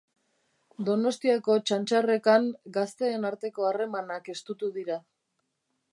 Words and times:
Donostiako 0.87 1.57
Txantxarrekan 1.69 2.49
gazteen 2.79 3.29
arteko 3.33 3.69
harremanak 3.71 4.33
estutu 4.37 4.71
dira. 4.79 4.99